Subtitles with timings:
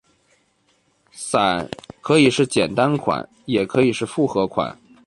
[1.11, 1.69] 伞
[2.01, 4.75] 可以是简单款，也可以是复合款。